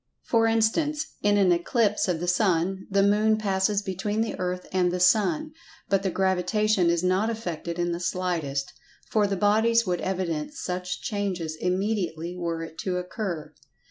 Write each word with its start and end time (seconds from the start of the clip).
For 0.23 0.47
instance, 0.47 1.05
in 1.21 1.37
an 1.37 1.51
eclipse 1.51 2.07
of 2.07 2.19
the 2.19 2.27
Sun, 2.27 2.87
the 2.89 3.03
Moon 3.03 3.37
passes 3.37 3.83
between 3.83 4.21
the 4.21 4.33
Earth 4.39 4.65
and 4.73 4.91
the 4.91 4.99
Sun, 4.99 5.51
but 5.89 6.01
the 6.01 6.09
Gravitation 6.09 6.89
is 6.89 7.03
not 7.03 7.29
affected 7.29 7.77
in 7.77 7.91
the 7.91 7.99
slightest, 7.99 8.73
for 9.11 9.27
the 9.27 9.37
bodies 9.37 9.85
would 9.85 10.01
evidence 10.01 10.59
such 10.59 11.01
change 11.03 11.39
immediately 11.39 12.35
were 12.35 12.63
it 12.63 12.79
to 12.79 12.97
occur. 12.97 13.53